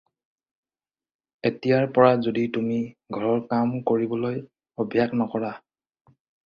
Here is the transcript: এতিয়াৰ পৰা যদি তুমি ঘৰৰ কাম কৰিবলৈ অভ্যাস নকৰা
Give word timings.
এতিয়াৰ 1.49 1.93
পৰা 1.99 2.09
যদি 2.29 2.47
তুমি 2.57 2.81
ঘৰৰ 3.19 3.45
কাম 3.53 3.77
কৰিবলৈ 3.93 4.45
অভ্যাস 4.87 5.19
নকৰা 5.25 5.57